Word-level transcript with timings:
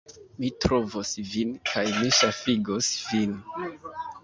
Mi 0.43 0.47
trovos 0.63 1.11
vin, 1.33 1.51
kaj 1.73 1.85
mi 1.99 2.11
ŝafigos 2.21 2.91
vin! 3.13 3.39